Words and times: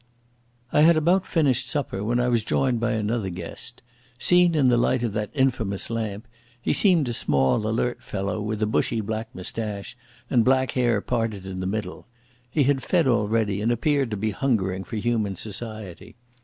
I 0.73 0.81
had 0.81 0.97
about 0.97 1.27
finished 1.27 1.69
supper, 1.69 2.03
when 2.03 2.19
I 2.19 2.27
was 2.27 2.43
joined 2.43 2.79
by 2.79 2.93
another 2.93 3.29
guest. 3.29 3.83
Seen 4.17 4.55
in 4.55 4.67
the 4.67 4.75
light 4.75 5.03
of 5.03 5.13
that 5.13 5.29
infamous 5.35 5.91
lamp, 5.91 6.27
he 6.59 6.73
seemed 6.73 7.07
a 7.07 7.13
small, 7.13 7.67
alert 7.67 8.01
fellow, 8.01 8.41
with 8.41 8.63
a 8.63 8.65
bushy, 8.65 8.99
black 8.99 9.29
moustache, 9.35 9.95
and 10.27 10.43
black 10.43 10.71
hair 10.71 11.01
parted 11.01 11.45
in 11.45 11.59
the 11.59 11.67
middle. 11.67 12.07
He 12.49 12.63
had 12.63 12.81
fed 12.81 13.07
already 13.07 13.61
and 13.61 13.71
appeared 13.71 14.09
to 14.09 14.17
be 14.17 14.31
hungering 14.31 14.85
for 14.85 14.95
human 14.95 15.35
society. 15.35 16.15